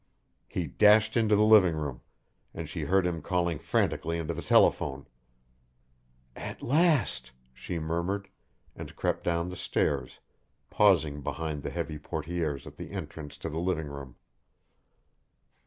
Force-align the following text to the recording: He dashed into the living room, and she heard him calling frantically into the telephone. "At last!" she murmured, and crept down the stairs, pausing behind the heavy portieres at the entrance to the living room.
He 0.47 0.65
dashed 0.65 1.15
into 1.15 1.35
the 1.35 1.43
living 1.43 1.75
room, 1.75 2.01
and 2.55 2.67
she 2.67 2.85
heard 2.85 3.05
him 3.05 3.21
calling 3.21 3.59
frantically 3.59 4.17
into 4.17 4.33
the 4.33 4.41
telephone. 4.41 5.05
"At 6.35 6.63
last!" 6.63 7.31
she 7.53 7.77
murmured, 7.77 8.27
and 8.75 8.95
crept 8.95 9.23
down 9.23 9.49
the 9.49 9.55
stairs, 9.55 10.19
pausing 10.71 11.21
behind 11.21 11.61
the 11.61 11.69
heavy 11.69 11.99
portieres 11.99 12.65
at 12.65 12.77
the 12.77 12.89
entrance 12.89 13.37
to 13.37 13.49
the 13.49 13.59
living 13.59 13.89
room. 13.89 14.15